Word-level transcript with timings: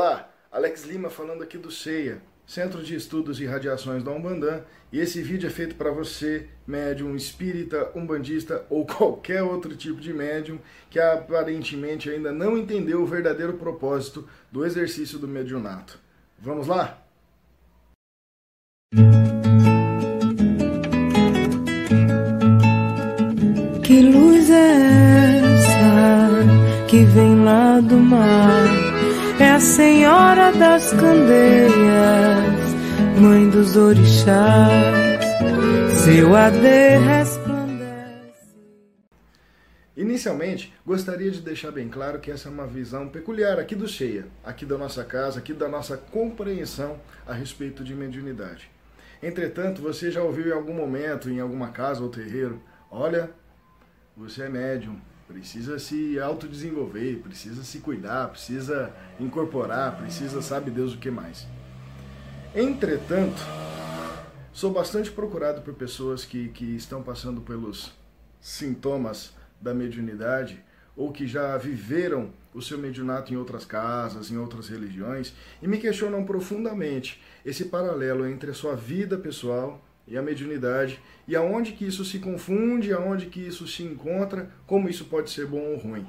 Olá, 0.00 0.30
Alex 0.50 0.84
Lima 0.84 1.10
falando 1.10 1.42
aqui 1.42 1.58
do 1.58 1.70
CEIA, 1.70 2.22
Centro 2.46 2.82
de 2.82 2.94
Estudos 2.94 3.38
e 3.38 3.44
Radiações 3.44 4.02
da 4.02 4.10
Umbandã, 4.10 4.62
e 4.90 4.98
esse 4.98 5.20
vídeo 5.20 5.46
é 5.46 5.50
feito 5.50 5.74
para 5.74 5.90
você, 5.90 6.48
médium 6.66 7.14
espírita, 7.14 7.90
umbandista 7.94 8.64
ou 8.70 8.86
qualquer 8.88 9.42
outro 9.42 9.76
tipo 9.76 10.00
de 10.00 10.10
médium 10.14 10.58
que 10.88 10.98
aparentemente 10.98 12.08
ainda 12.08 12.32
não 12.32 12.56
entendeu 12.56 13.02
o 13.02 13.06
verdadeiro 13.06 13.58
propósito 13.58 14.26
do 14.50 14.64
exercício 14.64 15.18
do 15.18 15.28
mediunato. 15.28 15.98
Vamos 16.38 16.66
lá? 16.66 16.98
Que 23.84 24.00
luz 24.00 24.48
é 24.48 25.56
essa 25.56 26.86
que 26.88 27.04
vem 27.04 27.44
lá 27.44 27.80
do 27.80 27.98
mar? 27.98 28.89
É 29.40 29.52
a 29.52 29.60
Senhora 29.60 30.52
das 30.52 30.90
Candeias, 30.92 31.72
Mãe 33.18 33.48
dos 33.48 33.74
Orixás, 33.74 35.24
seu 36.04 36.36
AD 36.36 36.58
resplandece. 36.98 37.50
Inicialmente, 39.96 40.74
gostaria 40.84 41.30
de 41.30 41.40
deixar 41.40 41.70
bem 41.70 41.88
claro 41.88 42.20
que 42.20 42.30
essa 42.30 42.50
é 42.50 42.52
uma 42.52 42.66
visão 42.66 43.08
peculiar 43.08 43.58
aqui 43.58 43.74
do 43.74 43.88
Cheia, 43.88 44.26
aqui 44.44 44.66
da 44.66 44.76
nossa 44.76 45.04
casa, 45.04 45.38
aqui 45.38 45.54
da 45.54 45.68
nossa 45.68 45.96
compreensão 45.96 46.98
a 47.26 47.32
respeito 47.32 47.82
de 47.82 47.94
mediunidade. 47.94 48.70
Entretanto, 49.22 49.80
você 49.80 50.10
já 50.10 50.22
ouviu 50.22 50.48
em 50.48 50.52
algum 50.52 50.74
momento, 50.74 51.30
em 51.30 51.40
alguma 51.40 51.68
casa 51.68 52.02
ou 52.02 52.10
terreiro, 52.10 52.62
olha, 52.90 53.30
você 54.14 54.42
é 54.42 54.48
médium, 54.50 55.00
precisa 55.30 55.78
se 55.78 56.18
autodesenvolver, 56.18 57.20
precisa 57.20 57.62
se 57.62 57.78
cuidar, 57.78 58.28
precisa 58.30 58.92
incorporar, 59.20 59.96
precisa 59.96 60.42
sabe 60.42 60.72
Deus 60.72 60.92
o 60.92 60.98
que 60.98 61.10
mais. 61.10 61.46
Entretanto, 62.52 63.40
sou 64.52 64.72
bastante 64.72 65.08
procurado 65.08 65.62
por 65.62 65.74
pessoas 65.74 66.24
que, 66.24 66.48
que 66.48 66.64
estão 66.74 67.00
passando 67.00 67.40
pelos 67.40 67.92
sintomas 68.40 69.32
da 69.60 69.72
mediunidade 69.72 70.60
ou 70.96 71.12
que 71.12 71.28
já 71.28 71.56
viveram 71.56 72.32
o 72.52 72.60
seu 72.60 72.76
mediunato 72.76 73.32
em 73.32 73.36
outras 73.36 73.64
casas, 73.64 74.32
em 74.32 74.36
outras 74.36 74.68
religiões, 74.68 75.32
e 75.62 75.68
me 75.68 75.78
questionam 75.78 76.24
profundamente 76.24 77.22
esse 77.46 77.66
paralelo 77.66 78.26
entre 78.26 78.50
a 78.50 78.54
sua 78.54 78.74
vida 78.74 79.16
pessoal 79.16 79.80
e 80.10 80.18
a 80.18 80.22
mediunidade, 80.22 81.00
e 81.26 81.36
aonde 81.36 81.72
que 81.72 81.86
isso 81.86 82.04
se 82.04 82.18
confunde, 82.18 82.92
aonde 82.92 83.26
que 83.26 83.40
isso 83.40 83.66
se 83.68 83.84
encontra, 83.84 84.50
como 84.66 84.88
isso 84.88 85.04
pode 85.04 85.30
ser 85.30 85.46
bom 85.46 85.60
ou 85.60 85.78
ruim. 85.78 86.06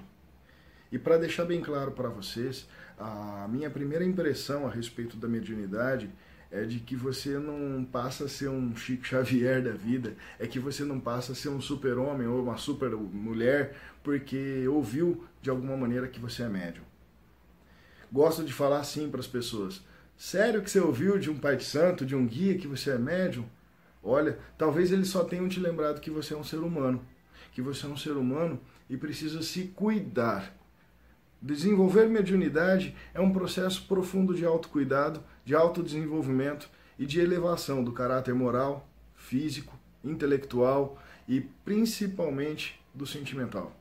E 0.91 0.97
para 0.97 1.17
deixar 1.17 1.45
bem 1.45 1.61
claro 1.61 1.91
para 1.91 2.09
vocês, 2.09 2.67
a 2.97 3.47
minha 3.47 3.69
primeira 3.69 4.03
impressão 4.03 4.67
a 4.67 4.72
respeito 4.72 5.16
da 5.16 5.27
mediunidade 5.27 6.09
é 6.52 6.66
de 6.66 6.79
que 6.79 6.95
você 6.95 7.38
não 7.38 7.85
passa 7.85 8.25
a 8.25 8.27
ser 8.27 8.49
um 8.49 8.75
Chico 8.75 9.05
Xavier 9.05 9.63
da 9.63 9.72
vida, 9.72 10.16
é 10.38 10.45
que 10.45 10.59
você 10.59 10.83
não 10.83 10.99
passa 10.99 11.31
a 11.31 11.35
ser 11.35 11.49
um 11.49 11.61
super-homem 11.61 12.27
ou 12.27 12.44
uma 12.44 12.57
super-mulher 12.57 13.75
porque 14.03 14.67
ouviu 14.67 15.23
de 15.41 15.49
alguma 15.49 15.77
maneira 15.77 16.07
que 16.07 16.19
você 16.19 16.44
é 16.44 16.49
médium. 16.49 16.83
Gosto 18.11 18.44
de 18.44 18.52
falar 18.52 18.79
assim 18.79 19.09
para 19.09 19.22
as 19.22 19.27
pessoas. 19.27 19.81
Sério 20.17 20.61
que 20.61 20.69
você 20.69 20.79
ouviu 20.79 21.17
de 21.17 21.29
um 21.29 21.38
pai 21.38 21.55
de 21.55 21.63
santo, 21.63 22.05
de 22.05 22.16
um 22.16 22.27
guia 22.27 22.57
que 22.57 22.67
você 22.67 22.91
é 22.91 22.97
médium? 22.97 23.45
Olha, 24.03 24.39
talvez 24.57 24.91
eles 24.91 25.09
só 25.09 25.23
tenham 25.23 25.47
te 25.47 25.59
lembrado 25.59 26.02
que 26.02 26.09
você 26.09 26.33
é 26.33 26.38
um 26.38 26.44
ser 26.44 26.57
humano, 26.57 27.05
que 27.52 27.61
você 27.61 27.85
é 27.85 27.89
um 27.89 27.97
ser 27.97 28.13
humano 28.13 28.59
e 28.89 28.97
precisa 28.97 29.41
se 29.41 29.66
cuidar. 29.66 30.55
Desenvolver 31.41 32.07
mediunidade 32.07 32.95
é 33.13 33.19
um 33.19 33.31
processo 33.31 33.88
profundo 33.88 34.33
de 34.33 34.45
autocuidado, 34.45 35.23
de 35.44 35.55
autodesenvolvimento 35.55 36.69
e 36.99 37.05
de 37.05 37.19
elevação 37.19 37.83
do 37.83 37.91
caráter 37.91 38.33
moral, 38.33 38.88
físico, 39.16 39.77
intelectual 40.03 41.01
e 41.28 41.41
principalmente 41.41 42.79
do 42.94 43.07
sentimental. 43.07 43.81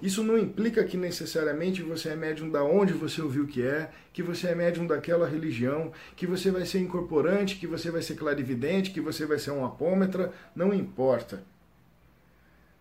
Isso 0.00 0.22
não 0.22 0.38
implica 0.38 0.84
que 0.84 0.96
necessariamente 0.96 1.82
você 1.82 2.10
é 2.10 2.16
médium 2.16 2.50
da 2.50 2.62
onde 2.62 2.92
você 2.92 3.22
ouviu 3.22 3.46
que 3.46 3.62
é, 3.62 3.90
que 4.12 4.22
você 4.22 4.48
é 4.48 4.54
médium 4.54 4.86
daquela 4.86 5.26
religião, 5.26 5.90
que 6.14 6.26
você 6.26 6.50
vai 6.50 6.66
ser 6.66 6.80
incorporante, 6.80 7.56
que 7.56 7.66
você 7.66 7.90
vai 7.90 8.02
ser 8.02 8.14
clarividente, 8.14 8.90
que 8.90 9.00
você 9.00 9.24
vai 9.24 9.38
ser 9.38 9.52
um 9.52 9.64
apômetra, 9.64 10.32
não 10.54 10.74
importa. 10.74 11.42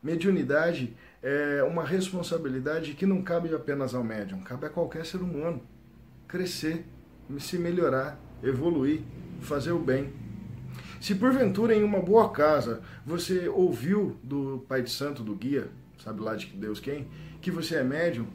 Mediunidade 0.04 0.96
é 1.24 1.64
uma 1.64 1.84
responsabilidade 1.84 2.94
que 2.94 3.06
não 3.06 3.22
cabe 3.22 3.54
apenas 3.56 3.96
ao 3.96 4.04
médium, 4.04 4.42
cabe 4.42 4.68
a 4.68 4.70
qualquer 4.70 5.06
ser 5.06 5.18
humano. 5.18 5.62
Crescer, 6.28 6.86
se 7.40 7.58
melhorar, 7.58 8.20
evoluir, 8.44 9.02
fazer 9.42 9.72
o 9.72 9.80
bem. 9.80 10.14
Se 11.02 11.16
porventura 11.16 11.74
em 11.74 11.84
uma 11.84 12.00
boa 12.00 12.30
casa 12.30 12.82
você 13.06 13.48
ouviu 13.48 14.18
do 14.24 14.64
Pai 14.68 14.82
de 14.82 14.92
Santo, 14.92 15.24
do 15.24 15.34
guia, 15.36 15.70
sabe 16.06 16.22
lá 16.22 16.36
de 16.36 16.46
Deus 16.46 16.80
quem, 16.80 17.08
que 17.42 17.50
você 17.50 17.78
é 17.78 17.84
médium, 17.84 18.28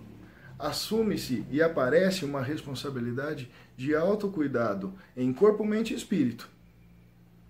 assume-se 0.59 1.47
e 1.51 1.63
aparece 1.63 2.25
uma 2.25 2.43
responsabilidade 2.43 3.49
de 3.77 3.95
autocuidado 3.95 4.93
em 5.17 5.33
corpo, 5.33 5.65
mente 5.65 5.95
e 5.95 5.97
espírito, 5.97 6.51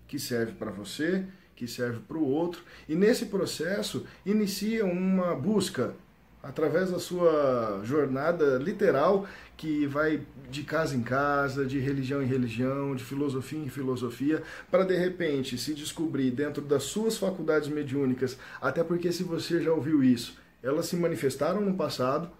que 0.07 0.19
serve 0.19 0.51
para 0.51 0.69
você, 0.69 1.25
que 1.55 1.67
serve 1.67 2.01
para 2.07 2.17
o 2.17 2.27
outro, 2.27 2.63
e 2.87 2.93
nesse 2.93 3.25
processo 3.25 4.05
inicia 4.23 4.85
uma 4.85 5.35
busca 5.35 5.95
através 6.43 6.89
da 6.91 6.99
sua 6.99 7.81
jornada 7.83 8.57
literal 8.57 9.27
que 9.55 9.85
vai 9.85 10.25
de 10.49 10.63
casa 10.63 10.95
em 10.95 11.03
casa, 11.03 11.65
de 11.65 11.79
religião 11.79 12.21
em 12.21 12.25
religião, 12.25 12.95
de 12.95 13.03
filosofia 13.03 13.59
em 13.59 13.69
filosofia, 13.69 14.41
para 14.71 14.83
de 14.83 14.97
repente 14.97 15.57
se 15.57 15.73
descobrir 15.73 16.31
dentro 16.31 16.61
das 16.63 16.83
suas 16.83 17.17
faculdades 17.17 17.69
mediúnicas, 17.69 18.37
até 18.59 18.83
porque 18.83 19.11
se 19.11 19.23
você 19.23 19.61
já 19.61 19.71
ouviu 19.71 20.03
isso, 20.03 20.37
elas 20.63 20.87
se 20.87 20.95
manifestaram 20.95 21.61
no 21.61 21.75
passado, 21.75 22.31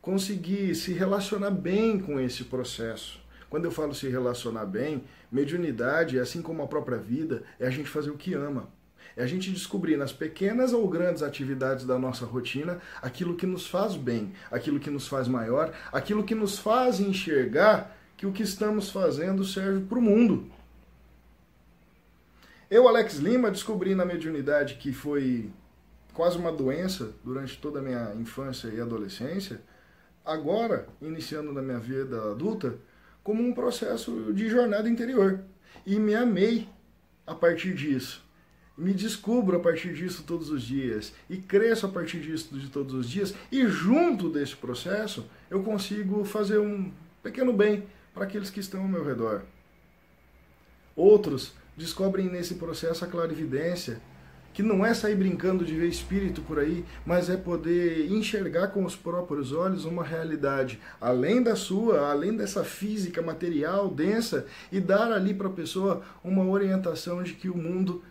conseguir 0.00 0.74
se 0.74 0.92
relacionar 0.92 1.50
bem 1.50 2.00
com 2.00 2.18
esse 2.18 2.44
processo. 2.44 3.20
Quando 3.48 3.64
eu 3.64 3.70
falo 3.70 3.94
se 3.94 4.08
relacionar 4.08 4.64
bem, 4.64 5.04
mediunidade, 5.30 6.18
assim 6.18 6.40
como 6.40 6.62
a 6.62 6.68
própria 6.68 6.98
vida, 6.98 7.42
é 7.58 7.66
a 7.66 7.70
gente 7.70 7.88
fazer 7.88 8.10
o 8.10 8.16
que 8.16 8.34
ama. 8.34 8.68
É 9.16 9.22
a 9.22 9.26
gente 9.26 9.50
descobrir 9.50 9.96
nas 9.96 10.12
pequenas 10.12 10.72
ou 10.72 10.88
grandes 10.88 11.22
atividades 11.22 11.84
da 11.84 11.98
nossa 11.98 12.24
rotina 12.24 12.80
aquilo 13.02 13.36
que 13.36 13.46
nos 13.46 13.66
faz 13.66 13.96
bem, 13.96 14.32
aquilo 14.50 14.80
que 14.80 14.90
nos 14.90 15.08
faz 15.08 15.26
maior, 15.26 15.74
aquilo 15.92 16.24
que 16.24 16.34
nos 16.34 16.58
faz 16.58 17.00
enxergar 17.00 17.96
que 18.16 18.26
o 18.26 18.32
que 18.32 18.42
estamos 18.42 18.90
fazendo 18.90 19.44
serve 19.44 19.84
para 19.86 19.98
o 19.98 20.02
mundo. 20.02 20.50
Eu, 22.70 22.86
Alex 22.86 23.16
Lima, 23.16 23.50
descobri 23.50 23.94
na 23.94 24.04
mediunidade 24.04 24.74
que 24.74 24.92
foi 24.92 25.50
quase 26.14 26.38
uma 26.38 26.52
doença 26.52 27.12
durante 27.24 27.58
toda 27.58 27.80
a 27.80 27.82
minha 27.82 28.14
infância 28.14 28.68
e 28.68 28.80
adolescência, 28.80 29.60
agora, 30.24 30.86
iniciando 31.02 31.52
na 31.52 31.62
minha 31.62 31.78
vida 31.78 32.30
adulta, 32.30 32.76
como 33.24 33.42
um 33.42 33.52
processo 33.52 34.32
de 34.32 34.48
jornada 34.48 34.88
interior. 34.88 35.40
E 35.84 35.98
me 35.98 36.14
amei 36.14 36.68
a 37.26 37.34
partir 37.34 37.74
disso 37.74 38.24
me 38.80 38.94
descubro 38.94 39.58
a 39.58 39.60
partir 39.60 39.92
disso 39.92 40.24
todos 40.26 40.48
os 40.48 40.62
dias 40.62 41.12
e 41.28 41.36
cresço 41.36 41.84
a 41.84 41.88
partir 41.90 42.18
disso 42.20 42.58
de 42.58 42.68
todos 42.70 42.94
os 42.94 43.08
dias 43.08 43.34
e 43.52 43.66
junto 43.66 44.30
desse 44.30 44.56
processo 44.56 45.26
eu 45.50 45.62
consigo 45.62 46.24
fazer 46.24 46.58
um 46.58 46.90
pequeno 47.22 47.52
bem 47.52 47.84
para 48.14 48.24
aqueles 48.24 48.48
que 48.48 48.58
estão 48.58 48.80
ao 48.80 48.88
meu 48.88 49.04
redor. 49.04 49.42
Outros 50.96 51.52
descobrem 51.76 52.30
nesse 52.30 52.54
processo 52.54 53.04
a 53.04 53.08
clarividência, 53.08 54.00
que 54.52 54.62
não 54.62 54.84
é 54.84 54.92
sair 54.92 55.14
brincando 55.14 55.64
de 55.64 55.74
ver 55.74 55.86
espírito 55.86 56.42
por 56.42 56.58
aí, 56.58 56.84
mas 57.06 57.30
é 57.30 57.36
poder 57.36 58.10
enxergar 58.10 58.68
com 58.68 58.84
os 58.84 58.96
próprios 58.96 59.52
olhos 59.52 59.84
uma 59.84 60.02
realidade 60.02 60.80
além 61.00 61.42
da 61.42 61.54
sua, 61.54 62.10
além 62.10 62.34
dessa 62.34 62.64
física 62.64 63.22
material 63.22 63.88
densa 63.88 64.46
e 64.72 64.80
dar 64.80 65.12
ali 65.12 65.32
para 65.34 65.48
a 65.48 65.52
pessoa 65.52 66.02
uma 66.24 66.44
orientação 66.44 67.22
de 67.22 67.34
que 67.34 67.48
o 67.48 67.56
mundo 67.56 68.02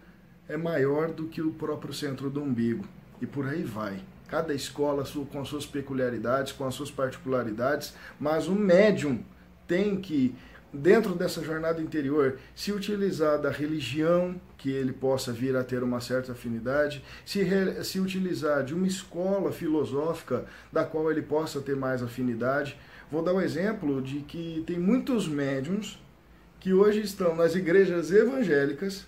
é 0.49 0.57
maior 0.57 1.11
do 1.11 1.27
que 1.27 1.41
o 1.41 1.51
próprio 1.51 1.93
centro 1.93 2.29
do 2.29 2.41
umbigo. 2.41 2.83
E 3.21 3.27
por 3.27 3.47
aí 3.47 3.61
vai. 3.61 4.01
Cada 4.27 4.53
escola 4.53 5.03
com 5.31 5.45
suas 5.45 5.65
peculiaridades, 5.65 6.51
com 6.51 6.65
as 6.65 6.73
suas 6.73 6.89
particularidades, 6.89 7.93
mas 8.19 8.47
o 8.47 8.55
médium 8.55 9.23
tem 9.67 10.01
que, 10.01 10.35
dentro 10.73 11.13
dessa 11.13 11.43
jornada 11.43 11.81
interior, 11.81 12.39
se 12.55 12.71
utilizar 12.71 13.39
da 13.39 13.51
religião, 13.51 14.39
que 14.57 14.71
ele 14.71 14.91
possa 14.91 15.31
vir 15.31 15.55
a 15.55 15.63
ter 15.63 15.83
uma 15.83 16.01
certa 16.01 16.31
afinidade, 16.31 17.03
se, 17.25 17.43
re, 17.43 17.83
se 17.83 17.99
utilizar 17.99 18.63
de 18.63 18.73
uma 18.73 18.87
escola 18.87 19.51
filosófica 19.51 20.45
da 20.71 20.83
qual 20.83 21.11
ele 21.11 21.21
possa 21.21 21.61
ter 21.61 21.75
mais 21.75 22.01
afinidade. 22.01 22.77
Vou 23.11 23.23
dar 23.23 23.33
um 23.33 23.41
exemplo 23.41 24.01
de 24.01 24.19
que 24.19 24.63
tem 24.65 24.79
muitos 24.79 25.27
médiums 25.27 25.99
que 26.59 26.73
hoje 26.73 27.01
estão 27.01 27.35
nas 27.35 27.55
igrejas 27.55 28.11
evangélicas 28.11 29.07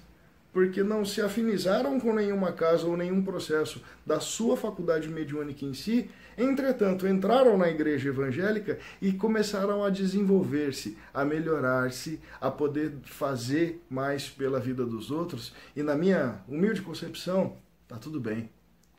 porque 0.53 0.83
não 0.83 1.05
se 1.05 1.21
afinizaram 1.21 1.99
com 1.99 2.13
nenhuma 2.13 2.51
casa 2.51 2.85
ou 2.85 2.97
nenhum 2.97 3.23
processo 3.23 3.81
da 4.05 4.19
sua 4.19 4.57
faculdade 4.57 5.07
mediúnica 5.09 5.65
em 5.65 5.73
si, 5.73 6.09
entretanto 6.37 7.07
entraram 7.07 7.57
na 7.57 7.69
igreja 7.69 8.09
evangélica 8.09 8.77
e 9.01 9.13
começaram 9.13 9.83
a 9.83 9.89
desenvolver-se, 9.89 10.97
a 11.13 11.23
melhorar-se, 11.23 12.19
a 12.39 12.51
poder 12.51 12.93
fazer 13.03 13.81
mais 13.89 14.29
pela 14.29 14.59
vida 14.59 14.85
dos 14.85 15.11
outros. 15.11 15.53
E 15.75 15.81
na 15.81 15.95
minha 15.95 16.41
humilde 16.47 16.81
concepção, 16.81 17.57
tá 17.87 17.97
tudo 17.97 18.19
bem, 18.19 18.49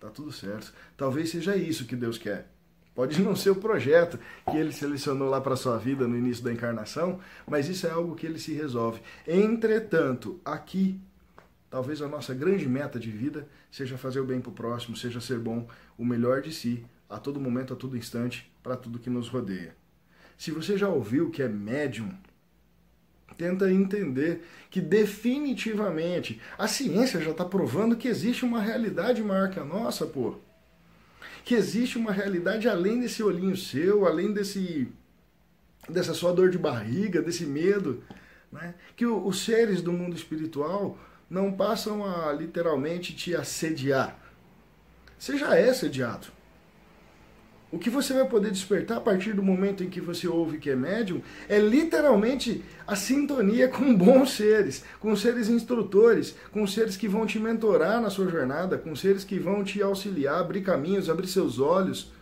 tá 0.00 0.08
tudo 0.08 0.32
certo. 0.32 0.72
Talvez 0.96 1.30
seja 1.30 1.56
isso 1.56 1.86
que 1.86 1.96
Deus 1.96 2.16
quer. 2.16 2.52
Pode 2.94 3.22
não 3.22 3.34
ser 3.34 3.50
o 3.50 3.56
projeto 3.56 4.18
que 4.50 4.56
ele 4.56 4.70
selecionou 4.70 5.30
lá 5.30 5.40
para 5.40 5.56
sua 5.56 5.78
vida 5.78 6.06
no 6.06 6.16
início 6.16 6.44
da 6.44 6.52
encarnação, 6.52 7.20
mas 7.46 7.66
isso 7.66 7.86
é 7.86 7.90
algo 7.90 8.14
que 8.14 8.26
ele 8.26 8.38
se 8.38 8.52
resolve. 8.52 9.00
Entretanto, 9.26 10.38
aqui 10.44 11.00
Talvez 11.72 12.02
a 12.02 12.06
nossa 12.06 12.34
grande 12.34 12.68
meta 12.68 13.00
de 13.00 13.10
vida 13.10 13.48
seja 13.70 13.96
fazer 13.96 14.20
o 14.20 14.26
bem 14.26 14.42
para 14.42 14.50
o 14.50 14.52
próximo, 14.52 14.94
seja 14.94 15.22
ser 15.22 15.38
bom, 15.38 15.66
o 15.96 16.04
melhor 16.04 16.42
de 16.42 16.52
si, 16.52 16.84
a 17.08 17.18
todo 17.18 17.40
momento, 17.40 17.72
a 17.72 17.76
todo 17.76 17.96
instante, 17.96 18.52
para 18.62 18.76
tudo 18.76 18.98
que 18.98 19.08
nos 19.08 19.26
rodeia. 19.30 19.74
Se 20.36 20.50
você 20.50 20.76
já 20.76 20.90
ouviu 20.90 21.30
que 21.30 21.42
é 21.42 21.48
médium, 21.48 22.12
tenta 23.38 23.72
entender 23.72 24.44
que 24.68 24.82
definitivamente 24.82 26.38
a 26.58 26.68
ciência 26.68 27.22
já 27.22 27.30
está 27.30 27.42
provando 27.46 27.96
que 27.96 28.06
existe 28.06 28.44
uma 28.44 28.60
realidade 28.60 29.22
maior 29.22 29.48
que 29.48 29.58
a 29.58 29.64
nossa, 29.64 30.04
pô. 30.04 30.34
Que 31.42 31.54
existe 31.54 31.96
uma 31.96 32.12
realidade 32.12 32.68
além 32.68 33.00
desse 33.00 33.22
olhinho 33.22 33.56
seu, 33.56 34.04
além 34.04 34.30
desse 34.30 34.92
dessa 35.88 36.12
sua 36.12 36.34
dor 36.34 36.50
de 36.50 36.58
barriga, 36.58 37.22
desse 37.22 37.46
medo, 37.46 38.04
né? 38.52 38.74
Que 38.94 39.06
os 39.06 39.42
seres 39.42 39.80
do 39.80 39.90
mundo 39.90 40.14
espiritual 40.14 40.98
não 41.32 41.50
passam 41.50 42.04
a 42.04 42.30
literalmente 42.30 43.14
te 43.14 43.34
assediar. 43.34 44.18
Você 45.18 45.38
já 45.38 45.56
é 45.56 45.70
assediado. 45.70 46.26
O 47.70 47.78
que 47.78 47.88
você 47.88 48.12
vai 48.12 48.28
poder 48.28 48.50
despertar 48.50 48.98
a 48.98 49.00
partir 49.00 49.32
do 49.32 49.42
momento 49.42 49.82
em 49.82 49.88
que 49.88 49.98
você 49.98 50.28
ouve 50.28 50.58
que 50.58 50.68
é 50.68 50.76
médium 50.76 51.22
é 51.48 51.58
literalmente 51.58 52.62
a 52.86 52.94
sintonia 52.94 53.66
com 53.66 53.96
bons 53.96 54.32
seres, 54.32 54.84
com 55.00 55.16
seres 55.16 55.48
instrutores, 55.48 56.36
com 56.52 56.66
seres 56.66 56.98
que 56.98 57.08
vão 57.08 57.24
te 57.24 57.38
mentorar 57.38 57.98
na 57.98 58.10
sua 58.10 58.28
jornada, 58.28 58.76
com 58.76 58.94
seres 58.94 59.24
que 59.24 59.38
vão 59.38 59.64
te 59.64 59.80
auxiliar, 59.80 60.38
abrir 60.38 60.60
caminhos, 60.60 61.08
abrir 61.08 61.28
seus 61.28 61.58
olhos, 61.58 62.12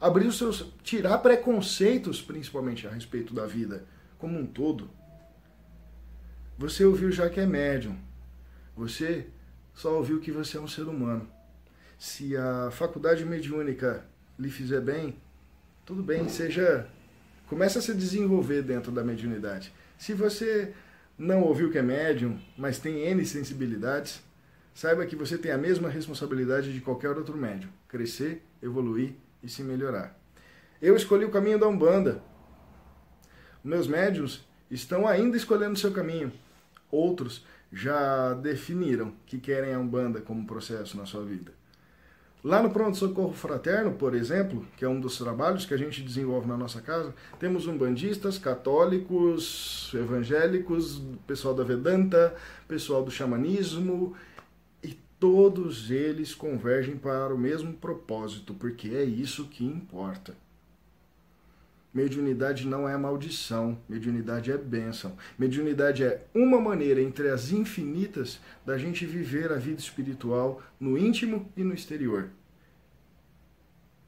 abrir 0.00 0.28
os 0.28 0.38
seus, 0.38 0.72
tirar 0.84 1.18
preconceitos, 1.18 2.22
principalmente 2.22 2.86
a 2.86 2.90
respeito 2.90 3.34
da 3.34 3.46
vida 3.46 3.84
como 4.16 4.38
um 4.38 4.46
todo. 4.46 4.88
Você 6.56 6.84
ouviu 6.84 7.10
já 7.10 7.28
que 7.28 7.40
é 7.40 7.46
médium. 7.46 8.09
Você 8.80 9.26
só 9.74 9.94
ouviu 9.94 10.20
que 10.20 10.32
você 10.32 10.56
é 10.56 10.60
um 10.60 10.66
ser 10.66 10.84
humano. 10.84 11.28
Se 11.98 12.34
a 12.34 12.70
faculdade 12.70 13.26
mediúnica 13.26 14.06
lhe 14.38 14.48
fizer 14.48 14.80
bem, 14.80 15.18
tudo 15.84 16.02
bem, 16.02 16.26
seja 16.30 16.88
comece 17.46 17.76
a 17.76 17.82
se 17.82 17.92
desenvolver 17.92 18.62
dentro 18.62 18.90
da 18.90 19.04
mediunidade. 19.04 19.70
Se 19.98 20.14
você 20.14 20.72
não 21.18 21.42
ouviu 21.42 21.70
que 21.70 21.76
é 21.76 21.82
médium, 21.82 22.40
mas 22.56 22.78
tem 22.78 23.04
N 23.04 23.22
sensibilidades, 23.26 24.22
saiba 24.72 25.04
que 25.04 25.14
você 25.14 25.36
tem 25.36 25.52
a 25.52 25.58
mesma 25.58 25.90
responsabilidade 25.90 26.72
de 26.72 26.80
qualquer 26.80 27.10
outro 27.10 27.36
médium: 27.36 27.68
crescer, 27.86 28.42
evoluir 28.62 29.12
e 29.42 29.48
se 29.50 29.62
melhorar. 29.62 30.18
Eu 30.80 30.96
escolhi 30.96 31.26
o 31.26 31.30
caminho 31.30 31.58
da 31.58 31.68
Umbanda. 31.68 32.22
Meus 33.62 33.86
médiums 33.86 34.42
estão 34.70 35.06
ainda 35.06 35.36
escolhendo 35.36 35.78
seu 35.78 35.92
caminho. 35.92 36.32
Outros 36.90 37.44
já 37.72 38.34
definiram 38.34 39.12
que 39.26 39.38
querem 39.38 39.74
a 39.74 39.78
Umbanda 39.78 40.20
como 40.20 40.46
processo 40.46 40.96
na 40.96 41.06
sua 41.06 41.24
vida. 41.24 41.52
Lá 42.42 42.62
no 42.62 42.70
Pronto 42.70 42.96
Socorro 42.96 43.34
Fraterno, 43.34 43.92
por 43.92 44.14
exemplo, 44.14 44.66
que 44.76 44.84
é 44.84 44.88
um 44.88 44.98
dos 44.98 45.18
trabalhos 45.18 45.66
que 45.66 45.74
a 45.74 45.76
gente 45.76 46.02
desenvolve 46.02 46.48
na 46.48 46.56
nossa 46.56 46.80
casa, 46.80 47.14
temos 47.38 47.66
umbandistas, 47.66 48.38
católicos, 48.38 49.92
evangélicos, 49.94 51.02
pessoal 51.26 51.54
da 51.54 51.62
Vedanta, 51.62 52.34
pessoal 52.66 53.04
do 53.04 53.10
xamanismo, 53.10 54.16
e 54.82 54.98
todos 55.18 55.90
eles 55.90 56.34
convergem 56.34 56.96
para 56.96 57.34
o 57.34 57.38
mesmo 57.38 57.74
propósito, 57.74 58.54
porque 58.54 58.88
é 58.88 59.04
isso 59.04 59.44
que 59.48 59.62
importa. 59.62 60.34
Mediunidade 61.92 62.68
não 62.68 62.88
é 62.88 62.96
maldição, 62.96 63.76
mediunidade 63.88 64.52
é 64.52 64.56
bênção. 64.56 65.16
Mediunidade 65.36 66.04
é 66.04 66.24
uma 66.32 66.60
maneira 66.60 67.02
entre 67.02 67.28
as 67.28 67.50
infinitas 67.50 68.38
da 68.64 68.78
gente 68.78 69.04
viver 69.04 69.50
a 69.50 69.56
vida 69.56 69.80
espiritual 69.80 70.62
no 70.78 70.96
íntimo 70.96 71.50
e 71.56 71.64
no 71.64 71.74
exterior. 71.74 72.30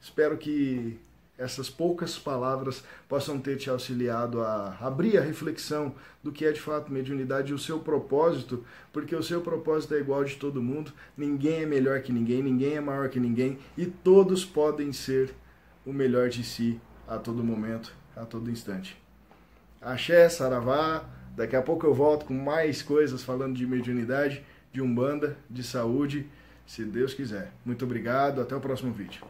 Espero 0.00 0.38
que 0.38 0.96
essas 1.36 1.68
poucas 1.68 2.16
palavras 2.16 2.84
possam 3.08 3.40
ter 3.40 3.56
te 3.56 3.68
auxiliado 3.68 4.40
a 4.42 4.76
abrir 4.80 5.18
a 5.18 5.22
reflexão 5.22 5.92
do 6.22 6.30
que 6.30 6.44
é 6.44 6.52
de 6.52 6.60
fato 6.60 6.92
mediunidade 6.92 7.50
e 7.50 7.54
o 7.54 7.58
seu 7.58 7.80
propósito, 7.80 8.64
porque 8.92 9.16
o 9.16 9.22
seu 9.24 9.40
propósito 9.40 9.94
é 9.94 9.98
igual 9.98 10.22
de 10.22 10.36
todo 10.36 10.62
mundo, 10.62 10.92
ninguém 11.16 11.62
é 11.62 11.66
melhor 11.66 12.00
que 12.00 12.12
ninguém, 12.12 12.44
ninguém 12.44 12.74
é 12.74 12.80
maior 12.80 13.08
que 13.08 13.18
ninguém 13.18 13.58
e 13.76 13.86
todos 13.86 14.44
podem 14.44 14.92
ser 14.92 15.34
o 15.84 15.92
melhor 15.92 16.28
de 16.28 16.44
si 16.44 16.80
a 17.06 17.18
todo 17.18 17.44
momento, 17.44 17.92
a 18.16 18.24
todo 18.24 18.50
instante. 18.50 18.96
Axé, 19.80 20.28
Saravá, 20.28 21.04
daqui 21.36 21.56
a 21.56 21.62
pouco 21.62 21.86
eu 21.86 21.94
volto 21.94 22.26
com 22.26 22.34
mais 22.34 22.82
coisas 22.82 23.22
falando 23.22 23.56
de 23.56 23.66
mediunidade, 23.66 24.44
de 24.72 24.80
umbanda, 24.80 25.36
de 25.50 25.62
saúde, 25.62 26.28
se 26.66 26.84
Deus 26.84 27.14
quiser. 27.14 27.52
Muito 27.64 27.84
obrigado, 27.84 28.40
até 28.40 28.54
o 28.54 28.60
próximo 28.60 28.92
vídeo. 28.92 29.22